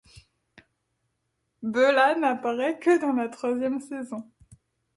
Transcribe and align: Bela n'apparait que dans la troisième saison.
Bela 1.61 2.15
n'apparait 2.15 2.79
que 2.79 2.99
dans 2.99 3.13
la 3.13 3.29
troisième 3.29 3.79
saison. 3.79 4.27